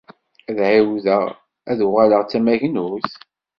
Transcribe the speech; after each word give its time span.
Ad 0.49 0.57
ɛawdeɣ 0.67 1.23
ad 1.71 1.75
d-uɣaleɣ 1.79 2.21
d 2.23 2.29
tamagnut? 2.31 3.09